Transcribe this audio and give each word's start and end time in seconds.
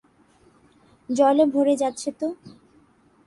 জলে 1.09 1.43
ভরে 1.45 1.73
যাচ্ছে 1.75 2.09
তো। 2.11 2.27